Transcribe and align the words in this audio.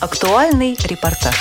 Актуальный 0.00 0.76
репортаж. 0.88 1.34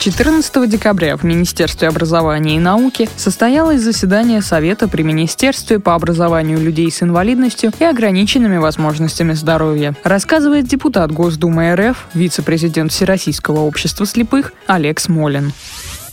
14 0.00 0.68
декабря 0.68 1.16
в 1.16 1.22
Министерстве 1.22 1.86
образования 1.86 2.56
и 2.56 2.58
науки 2.58 3.08
состоялось 3.14 3.80
заседание 3.80 4.42
Совета 4.42 4.88
при 4.88 5.02
Министерстве 5.04 5.78
по 5.78 5.94
образованию 5.94 6.58
людей 6.58 6.90
с 6.90 7.04
инвалидностью 7.04 7.70
и 7.78 7.84
ограниченными 7.84 8.56
возможностями 8.56 9.34
здоровья, 9.34 9.94
рассказывает 10.02 10.64
депутат 10.64 11.12
Госдумы 11.12 11.72
РФ, 11.76 12.08
вице-президент 12.14 12.90
Всероссийского 12.90 13.60
общества 13.60 14.04
слепых 14.04 14.52
Олег 14.66 14.98
Смолин. 14.98 15.52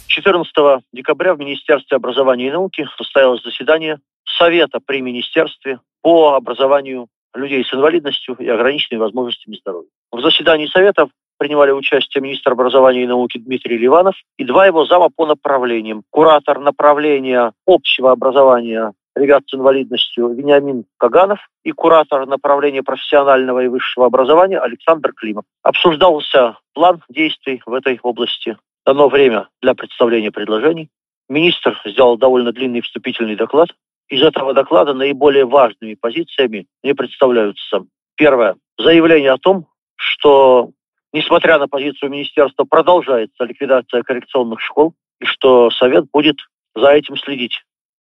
14 0.05 0.53
декабря 0.93 1.33
в 1.33 1.39
Министерстве 1.39 1.97
образования 1.97 2.49
и 2.49 2.51
науки 2.51 2.87
состоялось 2.97 3.41
заседание 3.41 3.97
Совета 4.37 4.79
при 4.79 5.01
Министерстве 5.01 5.79
по 6.03 6.35
образованию 6.35 7.07
людей 7.37 7.63
с 7.63 7.73
инвалидностью 7.73 8.35
и 8.39 8.47
ограниченными 8.47 9.01
возможностями 9.01 9.55
здоровья. 9.55 9.89
В 10.11 10.21
заседании 10.21 10.67
Совета 10.67 11.07
принимали 11.37 11.71
участие 11.71 12.21
министр 12.21 12.53
образования 12.53 13.03
и 13.03 13.07
науки 13.07 13.37
Дмитрий 13.37 13.77
Ливанов 13.77 14.15
и 14.37 14.43
два 14.43 14.65
его 14.65 14.85
зама 14.85 15.09
по 15.15 15.25
направлениям. 15.25 16.03
Куратор 16.09 16.59
направления 16.59 17.53
общего 17.65 18.11
образования 18.11 18.93
ребят 19.15 19.43
с 19.47 19.53
инвалидностью 19.53 20.29
Вениамин 20.29 20.85
Каганов 20.97 21.39
и 21.63 21.71
куратор 21.71 22.25
направления 22.25 22.83
профессионального 22.83 23.63
и 23.63 23.67
высшего 23.67 24.05
образования 24.05 24.59
Александр 24.59 25.13
Климов. 25.13 25.45
Обсуждался 25.63 26.57
план 26.73 27.01
действий 27.09 27.61
в 27.65 27.73
этой 27.73 27.99
области. 28.01 28.57
Дано 28.85 29.09
время 29.09 29.49
для 29.61 29.73
представления 29.73 30.31
предложений. 30.31 30.89
Министр 31.29 31.79
сделал 31.85 32.17
довольно 32.17 32.53
длинный 32.53 32.81
вступительный 32.81 33.35
доклад. 33.35 33.69
Из 34.09 34.21
этого 34.23 34.53
доклада 34.53 34.93
наиболее 34.93 35.45
важными 35.45 35.95
позициями 35.95 36.67
мне 36.81 36.95
представляются. 36.95 37.85
Первое. 38.15 38.55
Заявление 38.77 39.31
о 39.31 39.37
том, 39.37 39.67
что, 39.95 40.71
несмотря 41.11 41.59
на 41.59 41.67
позицию 41.67 42.11
министерства, 42.11 42.63
продолжается 42.63 43.43
ликвидация 43.43 44.03
коррекционных 44.03 44.61
школ, 44.61 44.93
и 45.19 45.25
что 45.25 45.69
Совет 45.71 46.05
будет 46.11 46.37
за 46.75 46.91
этим 46.91 47.17
следить 47.17 47.63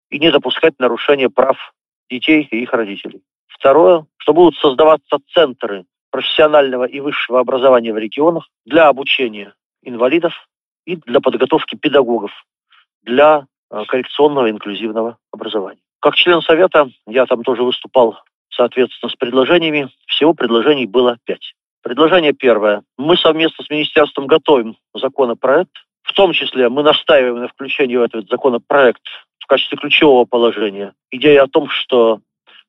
и 0.10 0.20
не 0.20 0.32
допускать 0.32 0.80
нарушения 0.80 1.30
прав 1.30 1.58
детей 2.10 2.48
и 2.50 2.62
их 2.64 2.72
родителей. 2.74 3.22
Второе, 3.48 4.06
что 4.18 4.34
будут 4.34 4.56
создаваться 4.56 5.18
центры 5.34 5.86
профессионального 6.12 6.86
и 6.86 7.00
высшего 7.00 7.40
образования 7.40 7.94
в 7.94 7.98
регионах 7.98 8.48
для 8.66 8.88
обучения 8.88 9.54
инвалидов 9.84 10.34
и 10.86 10.96
для 10.96 11.20
подготовки 11.20 11.76
педагогов 11.76 12.32
для 13.04 13.46
э, 13.72 13.84
коррекционного 13.88 14.50
инклюзивного 14.50 15.18
образования. 15.32 15.82
Как 16.00 16.16
член 16.16 16.42
Совета 16.42 16.90
я 17.08 17.26
там 17.26 17.44
тоже 17.44 17.64
выступал, 17.64 18.20
соответственно, 18.50 19.10
с 19.10 19.16
предложениями. 19.16 19.90
Всего 20.08 20.34
предложений 20.34 20.88
было 20.88 21.18
пять. 21.26 21.54
Предложение 21.82 22.34
первое. 22.34 22.84
Мы 22.98 23.18
совместно 23.18 23.64
с 23.64 23.70
министерством 23.70 24.28
готовим 24.28 24.78
законопроект. 24.94 25.72
В 26.04 26.14
том 26.14 26.34
числе 26.34 26.70
мы 26.70 26.84
настаиваем 26.84 27.40
на 27.40 27.48
включении 27.48 27.98
в 27.98 28.02
этот 28.02 28.30
законопроект 28.30 29.02
в 29.40 29.48
качестве 29.48 29.78
ключевого 29.78 30.26
положения 30.26 30.94
идея 31.12 31.44
о 31.44 31.48
том, 31.48 31.70
что 31.70 32.20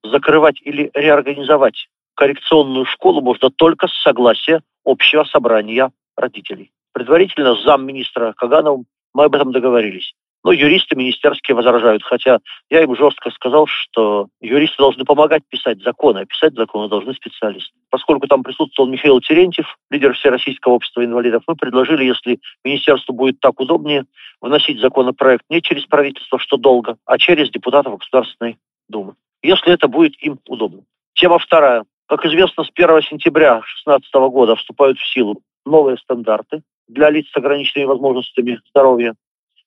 закрывать 0.03 0.61
или 0.63 0.91
реорганизовать 0.95 1.89
коррекционную 2.15 2.85
школу 2.85 3.21
можно 3.21 3.51
только 3.51 3.89
с 3.89 4.03
согласия 4.03 4.63
общего 4.85 5.25
собрания 5.25 5.91
родителей. 6.17 6.71
Предварительно 6.93 7.55
с 7.55 7.63
замминистра 7.63 8.35
Кагановым 8.37 8.87
мы 9.15 9.25
об 9.25 9.35
этом 9.35 9.53
договорились. 9.53 10.13
Но 10.43 10.53
юристы 10.53 10.97
министерские 10.97 11.55
возражают, 11.55 12.03
хотя 12.03 12.39
я 12.71 12.83
им 12.83 12.97
жестко 12.97 13.31
сказал, 13.31 13.67
что 13.67 14.29
юристы 14.41 14.77
должны 14.79 15.05
помогать 15.05 15.43
писать 15.49 15.83
законы, 15.83 16.21
а 16.21 16.25
писать 16.25 16.55
законы 16.55 16.89
должны 16.89 17.13
специалисты. 17.15 17.73
Поскольку 17.91 18.27
там 18.27 18.43
присутствовал 18.43 18.89
Михаил 18.89 19.21
Терентьев, 19.21 19.77
лидер 19.91 20.15
Всероссийского 20.15 20.73
общества 20.73 21.05
инвалидов, 21.05 21.43
мы 21.47 21.57
предложили, 21.57 22.05
если 22.05 22.41
министерству 22.65 23.13
будет 23.13 23.39
так 23.41 23.61
удобнее, 23.61 24.07
вносить 24.41 24.81
законопроект 24.81 25.45
не 25.51 25.61
через 25.61 25.85
правительство, 25.85 26.39
что 26.39 26.57
долго, 26.57 26.97
а 27.05 27.19
через 27.19 27.51
депутатов 27.51 27.99
Государственной 27.99 28.57
Думы, 28.89 29.15
если 29.43 29.73
это 29.73 29.87
будет 29.87 30.15
им 30.21 30.41
удобно. 30.49 30.83
Тема 31.15 31.39
вторая. 31.39 31.85
Как 32.07 32.25
известно, 32.25 32.65
с 32.65 32.71
1 32.75 33.03
сентября 33.03 33.61
2016 33.85 34.15
года 34.33 34.57
вступают 34.57 34.99
в 34.99 35.13
силу 35.13 35.41
новые 35.65 35.97
стандарты 35.99 36.63
для 36.89 37.09
лиц 37.11 37.27
с 37.31 37.37
ограниченными 37.37 37.87
возможностями 37.87 38.61
здоровья 38.71 39.15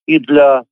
и 0.06 0.20
для 0.20 0.64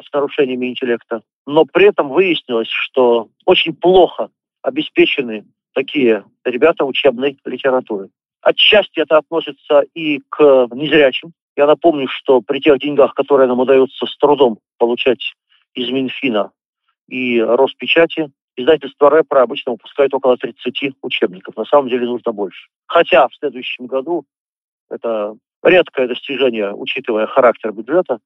с 0.00 0.12
нарушениями 0.12 0.66
интеллекта. 0.66 1.22
Но 1.46 1.64
при 1.64 1.86
этом 1.86 2.08
выяснилось, 2.08 2.68
что 2.68 3.28
очень 3.44 3.74
плохо 3.74 4.30
обеспечены 4.62 5.44
такие 5.74 6.24
ребята 6.44 6.84
учебной 6.84 7.38
литературы. 7.44 8.10
Отчасти 8.40 9.00
это 9.00 9.18
относится 9.18 9.82
и 9.94 10.20
к 10.28 10.68
незрячим. 10.72 11.32
Я 11.56 11.66
напомню, 11.66 12.06
что 12.08 12.40
при 12.40 12.60
тех 12.60 12.78
деньгах, 12.78 13.14
которые 13.14 13.48
нам 13.48 13.60
удается 13.60 14.06
с 14.06 14.16
трудом 14.18 14.58
получать 14.78 15.34
из 15.74 15.90
Минфина 15.90 16.52
и 17.08 17.40
Роспечати, 17.40 18.30
издательство 18.56 19.10
рэпра 19.10 19.42
обычно 19.42 19.72
выпускает 19.72 20.14
около 20.14 20.36
30 20.36 20.94
учебников. 21.02 21.56
На 21.56 21.64
самом 21.64 21.88
деле 21.88 22.06
нужно 22.06 22.32
больше. 22.32 22.68
Хотя 22.86 23.26
в 23.28 23.34
следующем 23.34 23.86
году 23.86 24.24
это 24.88 25.34
редкое 25.62 26.06
достижение, 26.06 26.72
учитывая 26.72 27.26
характер 27.26 27.72
бюджета, 27.72 28.18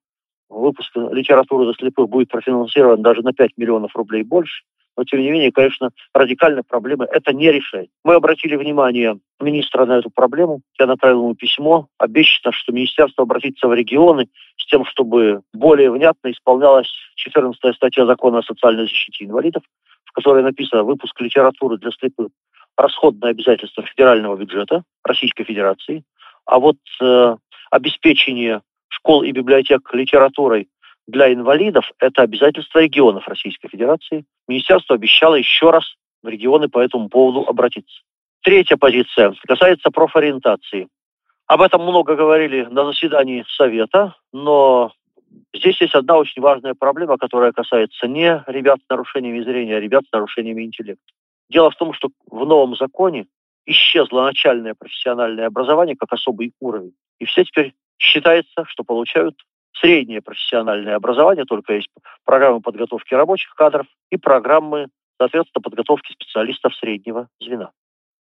выпуск 0.52 0.94
литературы 0.94 1.64
для 1.64 1.74
слепых 1.74 2.08
будет 2.08 2.28
профинансирован 2.28 3.02
даже 3.02 3.22
на 3.22 3.32
5 3.32 3.50
миллионов 3.56 3.94
рублей 3.96 4.22
больше. 4.22 4.62
Но, 4.96 5.04
тем 5.04 5.20
не 5.20 5.30
менее, 5.30 5.52
конечно, 5.52 5.90
радикальной 6.12 6.62
проблемы 6.62 7.06
это 7.10 7.32
не 7.32 7.50
решает. 7.50 7.88
Мы 8.04 8.14
обратили 8.14 8.56
внимание 8.56 9.18
министра 9.40 9.86
на 9.86 9.98
эту 9.98 10.10
проблему. 10.10 10.60
Я 10.78 10.86
направил 10.86 11.22
ему 11.22 11.34
письмо. 11.34 11.88
Обещано, 11.98 12.52
что 12.52 12.72
министерство 12.72 13.22
обратится 13.22 13.68
в 13.68 13.74
регионы 13.74 14.28
с 14.58 14.66
тем, 14.66 14.84
чтобы 14.84 15.40
более 15.54 15.90
внятно 15.90 16.30
исполнялась 16.30 16.92
14 17.16 17.74
статья 17.74 18.04
закона 18.04 18.38
о 18.38 18.42
социальной 18.42 18.82
защите 18.82 19.24
инвалидов, 19.24 19.62
в 20.04 20.12
которой 20.12 20.42
написано 20.42 20.84
«Выпуск 20.84 21.18
литературы 21.20 21.78
для 21.78 21.90
слепых 21.92 22.28
расходное 22.76 23.30
обязательство 23.30 23.82
федерального 23.84 24.36
бюджета 24.36 24.82
Российской 25.04 25.44
Федерации». 25.44 26.04
А 26.44 26.58
вот 26.58 26.76
э, 27.00 27.36
обеспечение 27.70 28.60
школ 28.92 29.22
и 29.22 29.32
библиотек 29.32 29.92
литературой 29.92 30.68
для 31.06 31.32
инвалидов– 31.32 31.90
это 31.98 32.22
обязательство 32.22 32.78
регионов 32.78 33.26
Российской 33.26 33.68
Федерации. 33.68 34.24
Министерство 34.46 34.94
обещало 34.94 35.34
еще 35.34 35.70
раз 35.70 35.84
в 36.22 36.28
регионы 36.28 36.68
по 36.68 36.78
этому 36.78 37.08
поводу 37.08 37.48
обратиться. 37.48 38.02
Третья 38.42 38.76
позиция 38.76 39.34
касается 39.46 39.90
профориентации. 39.90 40.88
Об 41.46 41.62
этом 41.62 41.82
много 41.82 42.16
говорили 42.16 42.64
на 42.64 42.86
заседании 42.86 43.44
Совета, 43.56 44.16
но 44.32 44.92
здесь 45.54 45.80
есть 45.80 45.94
одна 45.94 46.16
очень 46.16 46.40
важная 46.40 46.74
проблема, 46.74 47.18
которая 47.18 47.52
касается 47.52 48.06
не 48.06 48.42
ребят 48.46 48.78
с 48.84 48.88
нарушениями 48.88 49.42
зрения, 49.42 49.76
а 49.76 49.80
ребят 49.80 50.04
с 50.08 50.12
нарушениями 50.12 50.62
интеллекта. 50.62 51.04
Дело 51.50 51.70
в 51.70 51.76
том, 51.76 51.92
что 51.92 52.08
в 52.30 52.46
новом 52.46 52.76
законе 52.76 53.26
исчезло 53.66 54.22
начальное 54.22 54.74
профессиональное 54.74 55.46
образование 55.46 55.96
как 55.96 56.12
особый 56.12 56.52
уровень. 56.60 56.94
И 57.22 57.24
все 57.24 57.44
теперь 57.44 57.72
считается, 57.98 58.64
что 58.66 58.82
получают 58.82 59.36
среднее 59.74 60.20
профессиональное 60.20 60.96
образование, 60.96 61.44
только 61.44 61.74
есть 61.74 61.88
программы 62.24 62.60
подготовки 62.60 63.14
рабочих 63.14 63.54
кадров 63.54 63.86
и 64.10 64.16
программы, 64.16 64.88
соответственно, 65.18 65.62
подготовки 65.62 66.10
специалистов 66.10 66.74
среднего 66.74 67.28
звена. 67.38 67.66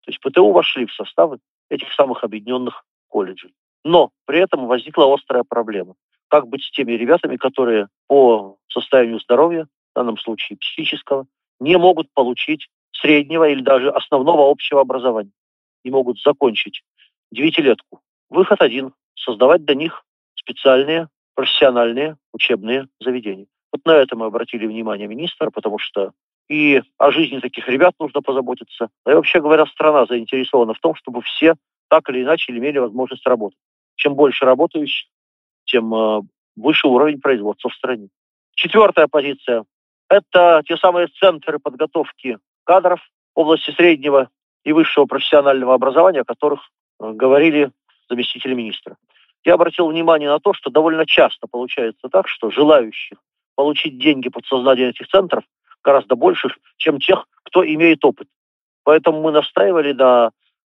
То 0.05 0.13
есть 0.13 0.21
ПТУ 0.21 0.53
вошли 0.53 0.87
в 0.87 0.93
составы 0.93 1.41
этих 1.71 1.93
самых 1.95 2.23
объединенных 2.23 2.85
колледжей. 3.09 3.53
Но 3.85 4.13
при 4.27 4.39
этом 4.39 4.69
возникла 4.69 5.13
острая 5.13 5.43
проблема. 5.43 5.97
Как 6.29 6.47
быть 6.47 6.63
с 6.63 6.71
теми 6.71 6.93
ребятами, 6.93 7.37
которые 7.37 7.89
по 8.07 8.59
состоянию 8.69 9.19
здоровья, 9.19 9.65
в 9.65 9.97
данном 9.97 10.19
случае 10.19 10.57
психического, 10.57 11.27
не 11.59 11.77
могут 11.79 12.07
получить 12.15 12.69
среднего 12.93 13.49
или 13.49 13.61
даже 13.61 13.91
основного 13.91 14.49
общего 14.49 14.83
образования 14.83 15.33
и 15.83 15.91
могут 15.91 16.21
закончить 16.21 16.85
девятилетку. 17.33 18.04
Выход 18.31 18.61
один 18.61 18.93
создавать 19.17 19.65
для 19.65 19.75
них 19.75 20.05
специальные 20.35 21.09
профессиональные 21.35 22.17
учебные 22.33 22.89
заведения. 23.01 23.47
Вот 23.73 23.85
на 23.85 23.93
это 23.93 24.17
мы 24.17 24.27
обратили 24.27 24.67
внимание 24.67 25.09
министра, 25.09 25.51
потому 25.51 25.79
что 25.79 26.13
и 26.49 26.83
о 26.99 27.11
жизни 27.11 27.39
таких 27.39 27.69
ребят 27.69 27.95
нужно 27.99 28.21
позаботиться. 28.21 28.89
Да 29.05 29.13
и 29.13 29.15
вообще 29.15 29.41
говоря, 29.41 29.67
страна 29.67 30.07
заинтересована 30.07 30.75
в 30.75 30.81
том, 30.81 30.95
чтобы 30.95 31.23
все 31.23 31.55
так 31.89 32.09
или 32.11 32.23
иначе 32.23 32.53
имели 32.53 32.79
возможность 32.79 33.27
работать. 33.27 33.59
Чем 33.97 34.15
больше 34.15 34.45
работающих, 34.45 35.09
тем 35.65 35.95
э, 35.95 36.21
выше 36.57 36.87
уровень 36.87 37.21
производства 37.21 37.71
в 37.71 37.75
стране. 37.75 38.09
Четвертая 38.55 39.09
позиция– 39.09 39.65
это 40.09 40.63
те 40.67 40.77
самые 40.77 41.09
центры 41.09 41.59
подготовки 41.59 42.39
кадров 42.65 43.01
в 43.35 43.41
области 43.41 43.71
среднего 43.71 44.29
и 44.65 44.73
высшего 44.73 45.07
профессионального 45.07 45.75
образования, 45.75 46.21
о 46.21 46.25
которых 46.25 46.61
э, 47.01 47.13
говорили 47.13 47.71
заместители 48.09 48.55
министра. 48.55 48.97
Я 49.45 49.55
обратил 49.55 49.89
внимание 49.89 50.29
на 50.29 50.39
то, 50.41 50.55
что 50.55 50.71
довольно 50.71 51.07
часто 51.07 51.47
получается 51.47 52.09
так, 52.09 52.29
что 52.29 52.51
желающих 52.51 53.19
получить 53.57 53.99
деньги 53.99 54.29
под 54.29 54.47
создание 54.47 54.91
этих 54.91 55.09
центров 55.09 55.45
гораздо 55.83 56.17
больше, 56.17 56.49
чем 56.79 56.99
тех, 56.99 57.27
кто 57.45 57.65
имеет 57.65 58.05
опыт. 58.05 58.27
Поэтому 58.85 59.21
мы 59.21 59.33
настаивали 59.33 59.93
на 59.93 60.31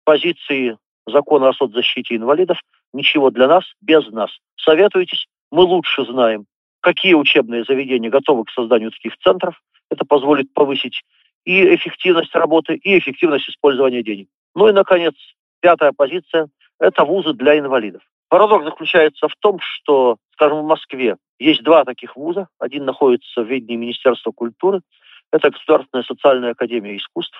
позиции 0.03 0.77
закона 1.05 1.49
о 1.49 1.53
соцзащите 1.53 2.15
инвалидов, 2.15 2.59
ничего 2.93 3.29
для 3.29 3.47
нас 3.47 3.63
без 3.81 4.07
нас. 4.09 4.31
Советуйтесь, 4.59 5.27
мы 5.51 5.63
лучше 5.63 6.05
знаем, 6.05 6.45
какие 6.81 7.13
учебные 7.13 7.63
заведения 7.63 8.09
готовы 8.09 8.45
к 8.45 8.51
созданию 8.51 8.91
таких 8.91 9.17
центров. 9.17 9.61
Это 9.89 10.05
позволит 10.05 10.53
повысить 10.53 11.03
и 11.45 11.75
эффективность 11.75 12.35
работы, 12.35 12.75
и 12.75 12.99
эффективность 12.99 13.49
использования 13.49 14.03
денег. 14.03 14.27
Ну 14.53 14.67
и, 14.67 14.73
наконец, 14.73 15.15
пятая 15.61 15.93
позиция– 15.95 16.49
это 16.79 17.05
вузы 17.05 17.33
для 17.33 17.57
инвалидов. 17.59 18.01
Парадокс 18.29 18.65
заключается 18.65 19.27
в 19.27 19.35
том, 19.37 19.59
что, 19.59 20.17
скажем, 20.33 20.59
в 20.59 20.65
Москве 20.65 21.15
есть 21.39 21.63
два 21.63 21.85
таких 21.85 22.15
вуза. 22.15 22.47
Один 22.59 22.85
находится 22.85 23.41
в 23.41 23.47
ведении 23.47 23.77
Министерства 23.77 24.31
культуры, 24.31 24.81
это 25.31 25.49
Государственная 25.49 26.03
социальная 26.03 26.51
академия 26.51 26.95
искусств, 26.95 27.37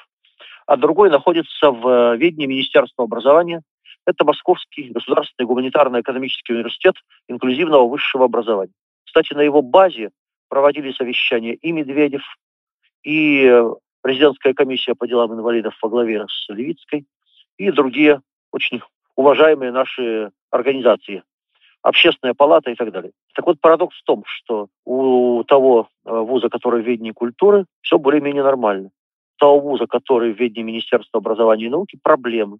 а 0.66 0.78
другой 0.78 1.10
находится 1.10 1.72
в 1.72 2.16
ведении 2.16 2.45
Министерства 2.45 3.06
образования. 3.06 3.62
Это 4.06 4.24
Московский 4.24 4.89
государственный 4.89 5.45
гуманитарно-экономический 5.45 6.54
университет 6.54 6.95
инклюзивного 7.28 7.88
высшего 7.88 8.25
образования. 8.25 8.74
Кстати, 9.06 9.34
на 9.34 9.42
его 9.42 9.62
базе 9.62 10.12
проводили 10.50 10.92
совещания 10.94 11.56
и 11.56 11.72
Медведев, 11.72 12.24
и 13.04 13.63
президентская 14.01 14.54
комиссия 14.54 14.95
по 14.95 15.07
делам 15.07 15.34
инвалидов 15.34 15.78
во 15.81 15.89
главе 15.89 16.25
с 16.30 16.50
Левицкой, 16.50 17.06
и 17.57 17.72
другие 17.72 18.22
очень 18.51 18.81
уважаемые 19.18 19.72
наши 19.72 20.31
организации, 20.52 21.24
общественная 21.81 22.34
палата 22.34 22.72
и 22.72 22.75
так 22.75 22.92
далее. 22.92 23.12
Так 23.36 23.46
вот, 23.46 23.60
парадокс 23.60 23.98
в 23.98 24.04
том, 24.04 24.24
что 24.25 24.68
у 24.86 25.44
того 25.44 25.90
э, 26.06 26.12
вуза, 26.12 26.50
который 26.50 26.81
в 26.81 26.86
ведении 26.86 27.12
культуры, 27.12 27.66
все 27.81 27.98
более-менее 27.98 28.44
нормально. 28.44 28.90
У 29.36 29.40
того 29.40 29.60
вуза, 29.60 29.88
который 29.88 30.34
в 30.34 30.40
ведении 30.40 30.72
Министерства 30.72 31.18
образования 31.18 31.66
и 31.66 31.69
науки, 31.69 32.00
проблемы. 32.02 32.60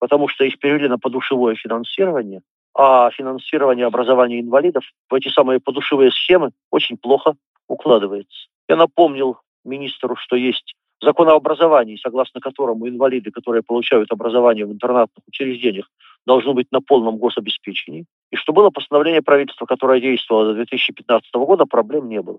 Потому 0.00 0.28
что 0.28 0.44
их 0.44 0.58
перевели 0.58 0.88
на 0.88 0.98
подушевое 0.98 1.54
финансирование, 1.56 2.40
а 2.74 3.10
финансирование 3.10 3.86
образования 3.86 4.40
инвалидов 4.40 4.84
в 5.10 5.14
эти 5.14 5.28
самые 5.28 5.60
подушевые 5.60 6.10
схемы 6.12 6.50
очень 6.70 6.96
плохо 6.96 7.34
укладывается. 7.68 8.48
Я 8.68 8.76
напомнил 8.76 9.38
министру, 9.64 10.16
что 10.16 10.36
есть 10.36 10.74
закон 11.00 11.28
о 11.28 11.34
образовании, 11.34 12.00
согласно 12.02 12.40
которому 12.40 12.88
инвалиды, 12.88 13.30
которые 13.30 13.62
получают 13.62 14.10
образование 14.12 14.66
в 14.66 14.72
интернатных 14.72 15.26
учреждениях, 15.26 15.90
должны 16.26 16.52
быть 16.52 16.70
на 16.72 16.80
полном 16.80 17.16
гособеспечении. 17.16 18.04
И 18.30 18.36
что 18.36 18.52
было 18.52 18.70
постановление 18.70 19.22
правительства, 19.22 19.66
которое 19.66 20.00
действовало 20.00 20.48
до 20.48 20.54
2015 20.54 21.32
года, 21.34 21.64
проблем 21.64 22.08
не 22.08 22.20
было. 22.20 22.38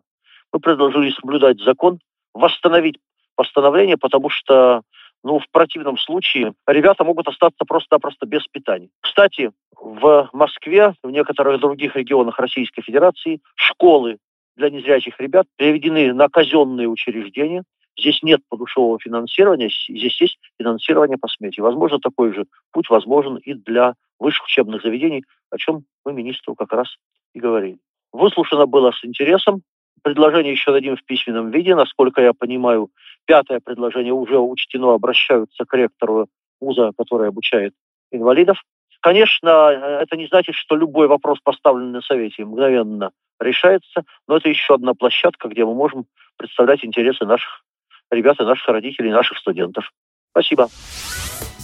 Мы 0.53 0.59
предложили 0.59 1.11
соблюдать 1.11 1.59
закон, 1.59 1.99
восстановить 2.33 2.99
постановление, 3.35 3.97
потому 3.97 4.29
что 4.29 4.81
ну, 5.23 5.39
в 5.39 5.49
противном 5.51 5.97
случае 5.97 6.53
ребята 6.67 7.03
могут 7.03 7.27
остаться 7.27 7.65
просто-напросто 7.65 8.25
без 8.25 8.45
питания. 8.47 8.89
Кстати, 9.01 9.51
в 9.75 10.29
Москве, 10.33 10.93
в 11.03 11.09
некоторых 11.09 11.59
других 11.59 11.95
регионах 11.95 12.39
Российской 12.39 12.81
Федерации 12.81 13.41
школы 13.55 14.17
для 14.55 14.69
незрячих 14.69 15.19
ребят 15.19 15.47
переведены 15.57 16.13
на 16.13 16.27
казенные 16.29 16.87
учреждения, 16.87 17.63
Здесь 17.99 18.23
нет 18.23 18.41
подушевого 18.49 18.97
финансирования, 18.99 19.69
здесь 19.69 20.21
есть 20.21 20.39
финансирование 20.57 21.17
по 21.17 21.27
смете. 21.27 21.61
Возможно, 21.61 21.99
такой 21.99 22.33
же 22.33 22.45
путь 22.71 22.89
возможен 22.89 23.35
и 23.37 23.53
для 23.53 23.93
высших 24.19 24.45
учебных 24.45 24.81
заведений, 24.81 25.23
о 25.51 25.57
чем 25.57 25.83
мы 26.05 26.13
министру 26.13 26.55
как 26.55 26.71
раз 26.71 26.87
и 27.33 27.39
говорили. 27.39 27.77
Выслушано 28.11 28.65
было 28.65 28.91
с 28.91 29.03
интересом. 29.03 29.61
Предложение 30.01 30.53
еще 30.53 30.71
дадим 30.71 30.95
в 30.95 31.03
письменном 31.03 31.51
виде. 31.51 31.75
Насколько 31.75 32.21
я 32.21 32.33
понимаю, 32.33 32.89
пятое 33.25 33.59
предложение 33.59 34.13
уже 34.13 34.39
учтено, 34.39 34.93
обращаются 34.93 35.65
к 35.65 35.73
ректору 35.73 36.27
вуза, 36.61 36.91
который 36.97 37.27
обучает 37.27 37.73
инвалидов. 38.11 38.61
Конечно, 39.01 39.49
это 40.01 40.17
не 40.17 40.27
значит, 40.27 40.55
что 40.55 40.75
любой 40.75 41.07
вопрос, 41.07 41.39
поставленный 41.41 41.91
на 41.91 42.01
совете, 42.01 42.45
мгновенно 42.45 43.11
решается, 43.39 44.03
но 44.27 44.37
это 44.37 44.49
еще 44.49 44.75
одна 44.75 44.93
площадка, 44.93 45.47
где 45.47 45.63
мы 45.65 45.73
можем 45.73 46.05
представлять 46.37 46.83
интересы 46.83 47.25
наших 47.25 47.63
ребят 48.11 48.37
и 48.39 48.43
наших 48.43 48.67
родителей, 48.67 49.11
наших 49.11 49.37
студентов. 49.37 49.91
Спасибо. 50.31 50.69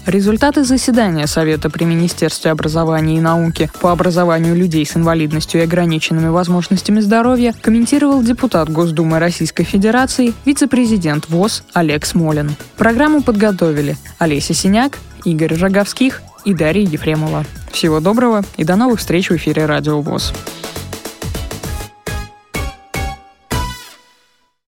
Результаты 0.06 0.64
заседания 0.64 1.26
Совета 1.26 1.72
при 1.72 1.84
Министерстве 1.84 2.52
образования 2.52 3.18
и 3.18 3.22
науки 3.22 3.72
по 3.82 3.92
образованию 3.92 4.56
людей 4.56 4.86
с 4.86 4.96
инвалидностью 4.96 5.62
и 5.62 5.64
ограниченными 5.64 6.28
возможностями 6.28 7.00
здоровья 7.00 7.56
комментировал 7.60 8.22
депутат 8.22 8.70
Госдумы 8.70 9.18
Российской 9.18 9.64
Федерации, 9.64 10.34
вице-президент 10.46 11.28
ВОЗ 11.30 11.64
Олег 11.74 12.06
Смолин. 12.06 12.52
Программу 12.78 13.24
подготовили 13.24 13.96
Олеся 14.20 14.54
Синяк, 14.54 15.00
Игорь 15.24 15.56
Роговских 15.56 16.22
и 16.46 16.54
Дарья 16.54 16.84
Ефремова. 16.84 17.44
Всего 17.72 18.00
доброго 18.00 18.44
и 18.58 18.64
до 18.64 18.76
новых 18.76 19.00
встреч 19.00 19.32
в 19.32 19.36
эфире 19.38 19.66
Радио 19.66 20.02
ВОЗ. 20.02 20.34